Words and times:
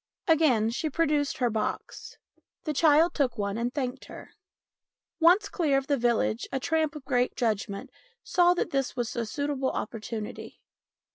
Again 0.27 0.71
she 0.71 0.89
produced 0.89 1.37
her 1.37 1.51
box. 1.51 2.17
The 2.63 2.73
child 2.73 3.13
took 3.13 3.37
one 3.37 3.55
and 3.55 3.71
thanked 3.71 4.05
her. 4.05 4.31
Once 5.19 5.47
clear 5.47 5.77
of 5.77 5.85
the 5.85 5.95
village 5.95 6.47
a 6.51 6.59
tramp 6.59 6.95
of 6.95 7.05
great 7.05 7.35
judgment 7.35 7.91
saw 8.23 8.55
that 8.55 8.71
this 8.71 8.95
was 8.95 9.15
a 9.15 9.27
suitable 9.27 9.69
opportunity. 9.69 10.59